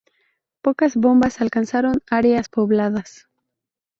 Pocas 0.63 0.95
bombas 0.95 1.41
alcanzaron 1.41 2.01
áreas 2.09 2.49
pobladas. 2.49 3.27